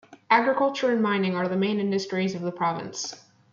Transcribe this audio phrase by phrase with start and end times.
[0.31, 3.13] Agriculture and mining are the main industries of the province.